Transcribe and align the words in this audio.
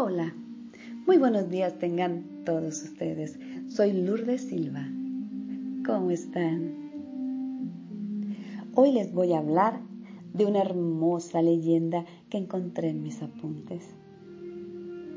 Hola, 0.00 0.32
muy 1.06 1.18
buenos 1.18 1.50
días 1.50 1.76
tengan 1.78 2.44
todos 2.44 2.84
ustedes. 2.84 3.38
Soy 3.66 3.92
Lourdes 3.92 4.42
Silva. 4.42 4.86
¿Cómo 5.84 6.12
están? 6.12 6.88
Hoy 8.74 8.92
les 8.92 9.12
voy 9.12 9.32
a 9.32 9.38
hablar 9.38 9.80
de 10.34 10.46
una 10.46 10.60
hermosa 10.60 11.42
leyenda 11.42 12.04
que 12.30 12.38
encontré 12.38 12.90
en 12.90 13.02
mis 13.02 13.20
apuntes. 13.22 13.82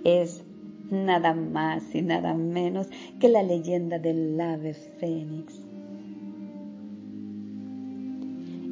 Es 0.04 0.44
nada 0.90 1.36
más 1.36 1.94
y 1.94 2.02
nada 2.02 2.34
menos 2.34 2.90
que 3.20 3.30
la 3.30 3.44
leyenda 3.44 4.00
del 4.00 4.42
ave 4.42 4.74
fénix. 4.74 5.71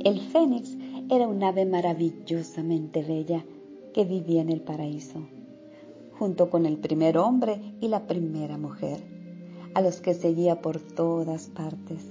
El 0.02 0.22
fénix 0.22 0.78
era 1.10 1.28
un 1.28 1.44
ave 1.44 1.66
maravillosamente 1.66 3.04
bella 3.04 3.44
que 3.94 4.06
vivía 4.06 4.42
en 4.42 4.50
el 4.50 4.62
paraíso, 4.62 5.20
junto 6.18 6.50
con 6.50 6.66
el 6.66 6.78
primer 6.78 7.18
hombre 7.18 7.60
y 7.82 7.90
la 7.90 8.08
primera 8.08 8.58
mujer, 8.58 9.04
a 9.74 9.82
los 9.82 10.00
que 10.00 10.14
seguía 10.14 10.62
por 10.62 10.80
todas 10.80 11.48
partes. 11.48 12.06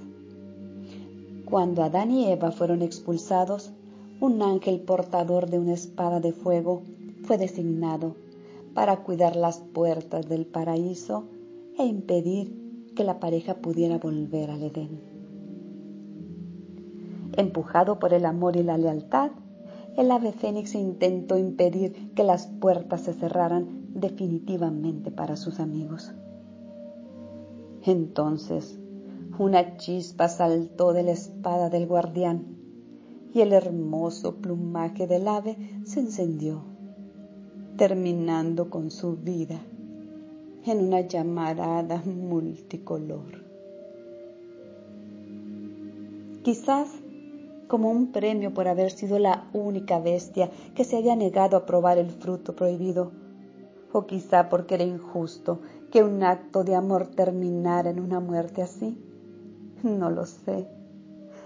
Cuando 1.45 1.81
Adán 1.81 2.11
y 2.11 2.31
Eva 2.31 2.51
fueron 2.51 2.83
expulsados, 2.83 3.71
un 4.19 4.43
ángel 4.43 4.81
portador 4.81 5.49
de 5.49 5.57
una 5.57 5.73
espada 5.73 6.19
de 6.19 6.31
fuego 6.31 6.83
fue 7.23 7.39
designado 7.39 8.15
para 8.75 8.97
cuidar 8.97 9.35
las 9.35 9.61
puertas 9.61 10.29
del 10.29 10.45
paraíso 10.45 11.23
e 11.75 11.87
impedir 11.87 12.53
que 12.95 13.03
la 13.03 13.19
pareja 13.19 13.55
pudiera 13.55 13.97
volver 13.97 14.51
al 14.51 14.61
Edén. 14.61 15.18
Empujado 17.39 17.99
por 17.99 18.13
el 18.13 18.25
amor 18.25 18.57
y 18.57 18.63
la 18.63 18.77
lealtad, 18.77 19.31
el 19.95 20.11
ave 20.11 20.33
fénix 20.33 20.75
intentó 20.75 21.37
impedir 21.37 22.13
que 22.13 22.25
las 22.25 22.47
puertas 22.47 22.99
se 22.99 23.13
cerraran 23.13 23.85
definitivamente 23.93 25.09
para 25.09 25.37
sus 25.37 25.61
amigos. 25.61 26.11
Entonces, 27.85 28.77
una 29.37 29.77
chispa 29.77 30.27
saltó 30.27 30.91
de 30.91 31.03
la 31.03 31.11
espada 31.11 31.69
del 31.69 31.87
guardián 31.87 32.57
y 33.33 33.39
el 33.39 33.53
hermoso 33.53 34.35
plumaje 34.41 35.07
del 35.07 35.25
ave 35.29 35.55
se 35.85 36.01
encendió 36.01 36.61
terminando 37.77 38.69
con 38.69 38.91
su 38.91 39.15
vida 39.15 39.61
en 40.65 40.87
una 40.87 40.99
llamarada 40.99 42.03
multicolor. 42.03 43.45
Quizás 46.43 46.89
como 47.69 47.91
un 47.91 48.11
premio 48.11 48.51
por 48.53 48.67
haber 48.67 48.89
sido 48.89 49.19
la 49.19 49.47
única 49.53 49.99
bestia 49.99 50.49
que 50.75 50.83
se 50.83 50.97
había 50.97 51.15
negado 51.15 51.55
a 51.55 51.65
probar 51.67 51.99
el 51.99 52.09
fruto 52.09 52.55
prohibido, 52.55 53.11
o 53.93 54.07
quizá 54.07 54.49
porque 54.49 54.73
era 54.75 54.83
injusto 54.83 55.61
que 55.91 56.03
un 56.03 56.23
acto 56.23 56.63
de 56.63 56.73
amor 56.75 57.07
terminara 57.07 57.91
en 57.91 57.99
una 57.99 58.19
muerte 58.19 58.63
así. 58.63 58.97
No 59.83 60.09
lo 60.09 60.25
sé. 60.25 60.67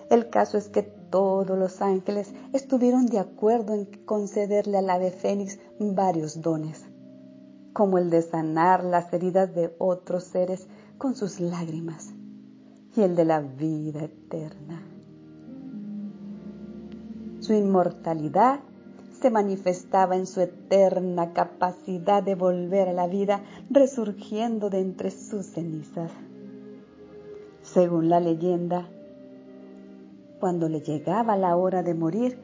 El 0.10 0.30
caso 0.30 0.58
es 0.58 0.70
que 0.70 0.82
todos 0.82 1.58
los 1.58 1.82
ángeles 1.82 2.34
estuvieron 2.54 3.06
de 3.06 3.20
acuerdo 3.20 3.74
en 3.74 3.86
concederle 4.06 4.78
al 4.78 4.90
ave 4.90 5.12
fénix 5.12 5.60
varios 5.78 6.42
dones, 6.42 6.86
como 7.74 7.98
el 7.98 8.10
de 8.10 8.22
sanar 8.22 8.86
las 8.86 9.12
heridas 9.12 9.54
de 9.54 9.76
otros 9.78 10.24
seres 10.24 10.68
con 10.98 11.16
sus 11.16 11.42
lágrimas 11.42 12.14
y 12.96 13.02
el 13.02 13.16
de 13.18 13.26
la 13.26 13.42
vida 13.42 14.06
eterna. 14.06 14.93
Su 17.44 17.52
inmortalidad 17.52 18.62
se 19.20 19.30
manifestaba 19.30 20.16
en 20.16 20.28
su 20.28 20.40
eterna 20.40 21.34
capacidad 21.34 22.24
de 22.24 22.36
volver 22.36 22.88
a 22.88 22.94
la 22.94 23.08
vida 23.08 23.44
resurgiendo 23.70 24.70
de 24.70 24.80
entre 24.80 25.12
sus 25.12 25.48
cenizas. 25.48 26.10
Según 27.62 28.08
la 28.08 28.22
leyenda, 28.22 28.88
cuando 30.40 30.70
le 30.70 30.80
llegaba 30.80 31.36
la 31.36 31.58
hora 31.58 31.84
de 31.84 31.94
morir, 31.94 32.40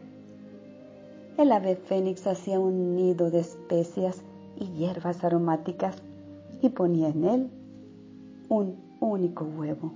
el 1.38 1.54
ave 1.54 1.78
fénix 1.78 2.28
hacía 2.28 2.60
un 2.60 2.98
nido 2.98 3.32
de 3.32 3.40
especias 3.40 4.22
y 4.58 4.66
hierbas 4.74 5.24
aromáticas 5.24 5.96
y 6.62 6.68
ponía 6.68 7.08
en 7.08 7.24
él 7.24 7.50
un 8.50 8.76
único 9.00 9.46
huevo. 9.46 9.94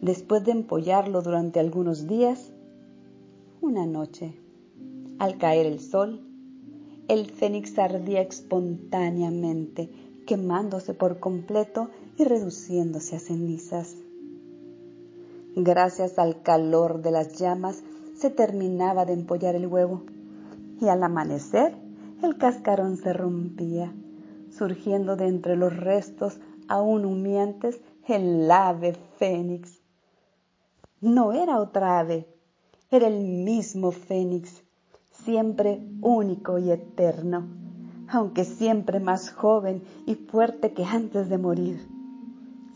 Después 0.00 0.44
de 0.44 0.52
empollarlo 0.52 1.20
durante 1.22 1.58
algunos 1.58 2.06
días, 2.06 2.51
una 3.62 3.86
noche, 3.86 4.34
al 5.20 5.38
caer 5.38 5.66
el 5.66 5.78
sol, 5.78 6.20
el 7.06 7.30
fénix 7.30 7.78
ardía 7.78 8.20
espontáneamente, 8.20 9.88
quemándose 10.26 10.94
por 10.94 11.20
completo 11.20 11.88
y 12.18 12.24
reduciéndose 12.24 13.16
a 13.16 13.20
cenizas. 13.20 13.96
Gracias 15.54 16.18
al 16.18 16.42
calor 16.42 17.02
de 17.02 17.12
las 17.12 17.38
llamas 17.38 17.84
se 18.16 18.30
terminaba 18.30 19.04
de 19.04 19.12
empollar 19.12 19.54
el 19.54 19.68
huevo 19.68 20.02
y 20.80 20.88
al 20.88 21.02
amanecer 21.04 21.76
el 22.20 22.38
cascarón 22.38 22.96
se 22.96 23.12
rompía, 23.12 23.92
surgiendo 24.50 25.14
de 25.14 25.28
entre 25.28 25.56
los 25.56 25.76
restos 25.76 26.40
aún 26.66 27.04
humeantes 27.04 27.80
el 28.08 28.50
ave 28.50 28.94
fénix. 29.18 29.80
No 31.00 31.32
era 31.32 31.60
otra 31.60 32.00
ave, 32.00 32.31
era 32.92 33.08
el 33.08 33.24
mismo 33.24 33.90
fénix, 33.90 34.62
siempre 35.24 35.84
único 36.00 36.58
y 36.58 36.70
eterno, 36.70 37.48
aunque 38.08 38.44
siempre 38.44 39.00
más 39.00 39.30
joven 39.30 39.82
y 40.06 40.14
fuerte 40.14 40.72
que 40.72 40.84
antes 40.84 41.28
de 41.28 41.38
morir, 41.38 41.84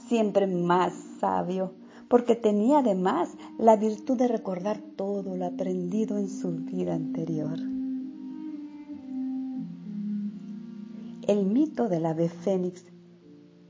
siempre 0.09 0.49
más 0.49 0.93
sabio 1.21 1.73
porque 2.09 2.37
tenía 2.37 2.79
además 2.79 3.31
la 3.59 3.77
virtud 3.77 4.17
de 4.17 4.29
recordar 4.29 4.81
todo 4.97 5.37
lo 5.37 5.45
aprendido 5.45 6.19
en 6.19 6.29
su 6.29 6.53
vida 6.53 6.95
anterior. 6.95 7.59
El 11.27 11.47
mito 11.47 11.89
del 11.89 12.07
ave 12.07 12.29
fénix 12.29 12.85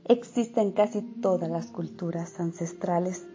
existe 0.05 0.61
en 0.61 0.71
casi 0.71 1.01
todas 1.01 1.49
las 1.49 1.67
culturas 1.67 2.39
ancestrales, 2.39 3.25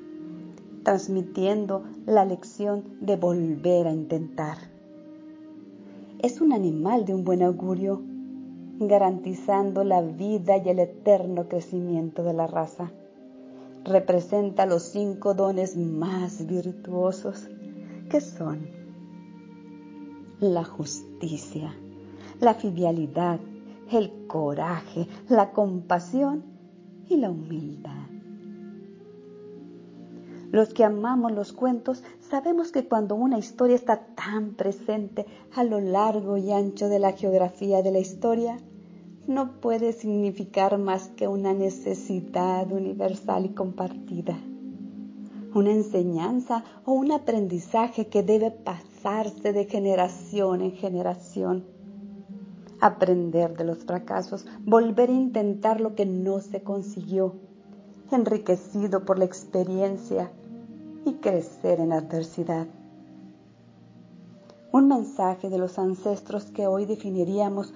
transmitiendo 0.83 1.85
la 2.07 2.25
lección 2.25 2.85
de 3.01 3.17
volver 3.17 3.87
a 3.87 3.93
intentar. 3.93 4.59
Es 6.21 6.41
un 6.41 6.53
animal 6.53 7.05
de 7.05 7.15
un 7.15 7.25
buen 7.25 7.43
augurio, 7.43 8.03
garantizando 8.79 9.85
la 9.85 10.03
vida 10.03 10.57
y 10.57 10.69
el 10.69 10.79
eterno 10.79 11.49
crecimiento 11.49 12.23
de 12.23 12.33
la 12.33 12.47
raza 12.47 12.93
representa 13.85 14.67
los 14.67 14.83
cinco 14.83 15.35
dones 15.35 15.77
más 15.77 16.47
virtuosos 16.47 17.49
que 18.09 18.21
son 18.21 18.69
la 20.39 20.65
justicia, 20.65 21.75
la 22.41 22.55
fidelidad, 22.55 23.39
el 23.91 24.27
coraje, 24.27 25.07
la 25.29 25.53
compasión 25.53 26.43
y 27.09 27.17
la 27.17 27.31
humildad. 27.31 27.93
Los 30.53 30.75
que 30.75 30.85
amamos 30.85 31.33
los 31.33 31.55
cuentos 31.55 32.05
sabemos 32.21 32.73
que 32.73 32.87
cuando 32.87 33.15
una 33.15 33.39
historia 33.39 33.75
está 33.75 34.05
tan 34.15 34.53
presente 34.53 35.25
a 35.55 35.65
lo 35.65 35.81
largo 35.81 36.37
y 36.37 36.53
ancho 36.53 36.91
de 36.91 36.99
la 36.99 37.13
geografía 37.13 37.81
de 37.81 37.91
la 37.91 38.01
historia, 38.01 38.59
no 39.27 39.53
puede 39.63 39.95
significar 39.95 40.77
más 40.77 41.09
que 41.09 41.27
una 41.27 41.55
necesidad 41.55 42.71
universal 42.71 43.47
y 43.47 43.55
compartida, 43.55 44.39
una 45.55 45.71
enseñanza 45.73 46.65
o 46.85 46.93
un 46.93 47.13
aprendizaje 47.13 48.09
que 48.09 48.23
debe 48.23 48.51
pasarse 48.51 49.55
de 49.55 49.65
generación 49.65 50.61
en 50.61 50.73
generación. 50.73 51.65
Aprender 52.79 53.57
de 53.57 53.65
los 53.65 53.87
fracasos, 53.87 54.45
volver 54.67 55.09
a 55.09 55.15
intentar 55.15 55.81
lo 55.81 55.95
que 55.95 56.05
no 56.05 56.41
se 56.41 56.63
consiguió, 56.63 57.37
enriquecido 58.11 59.07
por 59.07 59.19
la 59.19 59.25
experiencia 59.25 60.31
y 61.05 61.15
crecer 61.15 61.81
en 61.81 61.93
adversidad. 61.93 62.67
Un 64.73 64.89
mensaje 64.89 65.51
de 65.51 65.59
los 65.59 65.79
ancestros 65.79 66.45
que 66.51 66.67
hoy 66.67 66.87
definiríamos 66.87 67.75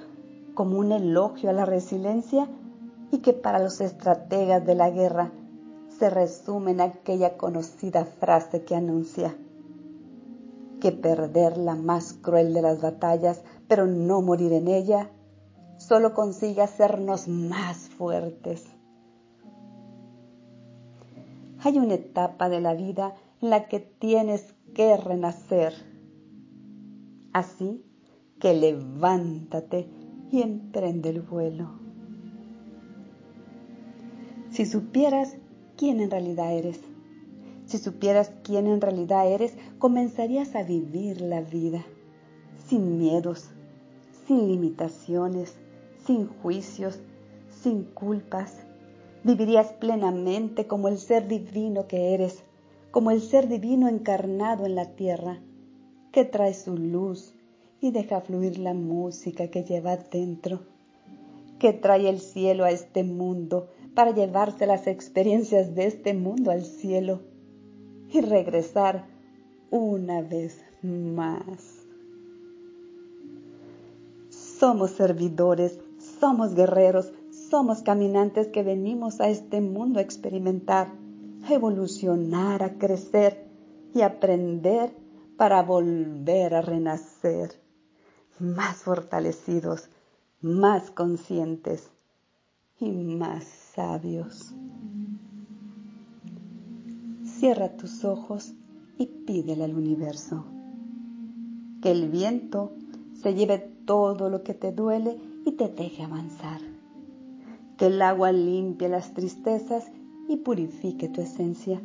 como 0.54 0.78
un 0.78 0.92
elogio 0.92 1.50
a 1.50 1.52
la 1.52 1.66
resiliencia 1.66 2.48
y 3.10 3.18
que 3.18 3.32
para 3.32 3.58
los 3.58 3.80
estrategas 3.80 4.64
de 4.64 4.74
la 4.74 4.90
guerra 4.90 5.32
se 5.98 6.10
resume 6.10 6.72
en 6.72 6.80
aquella 6.80 7.36
conocida 7.36 8.04
frase 8.04 8.64
que 8.64 8.74
anuncia 8.74 9.36
que 10.80 10.92
perder 10.92 11.56
la 11.56 11.74
más 11.74 12.12
cruel 12.12 12.52
de 12.52 12.62
las 12.62 12.80
batallas, 12.80 13.42
pero 13.68 13.86
no 13.86 14.22
morir 14.22 14.52
en 14.52 14.68
ella, 14.68 15.10
solo 15.78 16.14
consigue 16.14 16.62
hacernos 16.62 17.28
más 17.28 17.88
fuertes. 17.88 18.64
Hay 21.66 21.78
una 21.78 21.94
etapa 21.94 22.48
de 22.48 22.60
la 22.60 22.74
vida 22.74 23.16
en 23.42 23.50
la 23.50 23.66
que 23.66 23.80
tienes 23.80 24.54
que 24.72 24.96
renacer. 24.96 25.74
Así 27.32 27.84
que 28.38 28.54
levántate 28.54 29.88
y 30.30 30.42
emprende 30.42 31.08
el 31.08 31.22
vuelo. 31.22 31.70
Si 34.50 34.64
supieras 34.64 35.38
quién 35.76 36.00
en 36.00 36.12
realidad 36.12 36.56
eres, 36.56 36.80
si 37.64 37.78
supieras 37.78 38.30
quién 38.44 38.68
en 38.68 38.80
realidad 38.80 39.26
eres, 39.26 39.56
comenzarías 39.78 40.54
a 40.54 40.62
vivir 40.62 41.20
la 41.20 41.40
vida 41.40 41.84
sin 42.68 42.96
miedos, 42.96 43.50
sin 44.28 44.46
limitaciones, 44.46 45.56
sin 46.06 46.28
juicios, 46.28 47.00
sin 47.60 47.82
culpas. 47.82 48.65
Vivirías 49.24 49.72
plenamente 49.72 50.66
como 50.66 50.88
el 50.88 50.98
ser 50.98 51.26
divino 51.28 51.86
que 51.86 52.14
eres, 52.14 52.42
como 52.90 53.10
el 53.10 53.20
ser 53.20 53.48
divino 53.48 53.88
encarnado 53.88 54.66
en 54.66 54.74
la 54.74 54.94
tierra, 54.94 55.40
que 56.12 56.24
trae 56.24 56.54
su 56.54 56.76
luz 56.76 57.34
y 57.80 57.90
deja 57.90 58.20
fluir 58.20 58.58
la 58.58 58.74
música 58.74 59.48
que 59.48 59.64
lleva 59.64 59.96
dentro, 59.96 60.60
que 61.58 61.72
trae 61.72 62.08
el 62.08 62.20
cielo 62.20 62.64
a 62.64 62.70
este 62.70 63.04
mundo 63.04 63.68
para 63.94 64.12
llevarse 64.12 64.66
las 64.66 64.86
experiencias 64.86 65.74
de 65.74 65.86
este 65.86 66.14
mundo 66.14 66.50
al 66.50 66.64
cielo 66.64 67.20
y 68.12 68.20
regresar 68.20 69.06
una 69.70 70.22
vez 70.22 70.64
más. 70.82 71.86
Somos 74.30 74.92
servidores, 74.92 75.78
somos 76.20 76.54
guerreros, 76.54 77.12
somos 77.50 77.82
caminantes 77.82 78.48
que 78.48 78.62
venimos 78.62 79.20
a 79.20 79.28
este 79.28 79.60
mundo 79.60 79.98
a 79.98 80.02
experimentar, 80.02 80.92
a 81.44 81.52
evolucionar, 81.52 82.62
a 82.62 82.78
crecer 82.78 83.46
y 83.94 84.02
aprender 84.02 84.92
para 85.36 85.62
volver 85.62 86.54
a 86.54 86.62
renacer, 86.62 87.60
más 88.38 88.78
fortalecidos, 88.78 89.88
más 90.40 90.90
conscientes 90.90 91.90
y 92.80 92.90
más 92.90 93.44
sabios. 93.44 94.52
Cierra 97.24 97.76
tus 97.76 98.04
ojos 98.04 98.54
y 98.98 99.06
pídele 99.06 99.64
al 99.64 99.74
universo 99.74 100.46
que 101.82 101.90
el 101.90 102.08
viento 102.08 102.72
se 103.20 103.34
lleve 103.34 103.58
todo 103.58 104.30
lo 104.30 104.42
que 104.42 104.54
te 104.54 104.72
duele 104.72 105.18
y 105.44 105.52
te 105.52 105.68
deje 105.68 106.02
avanzar. 106.02 106.75
Que 107.76 107.86
el 107.86 108.00
agua 108.02 108.32
limpie 108.32 108.88
las 108.88 109.12
tristezas 109.12 109.90
y 110.28 110.38
purifique 110.38 111.08
tu 111.08 111.20
esencia. 111.20 111.80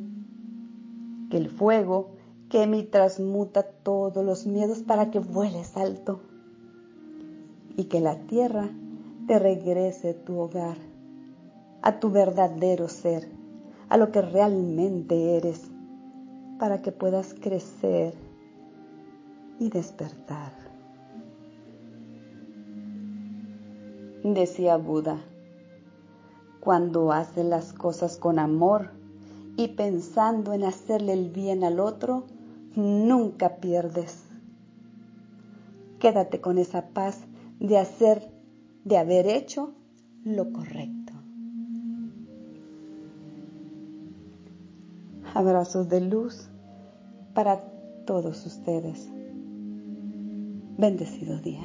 Que 1.29 1.37
el 1.37 1.49
fuego 1.49 2.11
queme 2.49 2.79
y 2.79 2.83
transmuta 2.83 3.63
todos 3.63 4.25
los 4.25 4.45
miedos 4.45 4.79
para 4.83 5.11
que 5.11 5.19
vueles 5.19 5.75
alto. 5.75 6.21
Y 7.77 7.85
que 7.85 7.99
la 7.99 8.15
tierra 8.27 8.69
te 9.27 9.39
regrese 9.39 10.13
tu 10.13 10.37
hogar, 10.37 10.77
a 11.81 11.99
tu 11.99 12.09
verdadero 12.09 12.87
ser 12.87 13.41
a 13.91 13.97
lo 13.97 14.09
que 14.09 14.21
realmente 14.21 15.35
eres 15.35 15.69
para 16.57 16.81
que 16.81 16.93
puedas 16.93 17.33
crecer 17.33 18.13
y 19.59 19.69
despertar. 19.69 20.53
Decía 24.23 24.77
Buda, 24.77 25.17
cuando 26.61 27.11
haces 27.11 27.43
las 27.43 27.73
cosas 27.73 28.17
con 28.17 28.39
amor 28.39 28.91
y 29.57 29.69
pensando 29.69 30.53
en 30.53 30.63
hacerle 30.63 31.13
el 31.13 31.29
bien 31.29 31.63
al 31.63 31.79
otro, 31.79 32.27
nunca 32.75 33.57
pierdes. 33.57 34.23
Quédate 35.99 36.39
con 36.39 36.57
esa 36.57 36.89
paz 36.89 37.19
de 37.59 37.77
hacer, 37.77 38.31
de 38.85 38.97
haber 38.97 39.27
hecho 39.27 39.73
lo 40.23 40.53
correcto. 40.53 41.13
Abrazos 45.33 45.89
de 45.89 46.01
luz 46.01 46.47
para 47.33 47.61
todos 48.05 48.45
ustedes. 48.45 49.09
Bendecido 50.77 51.39
día. 51.39 51.63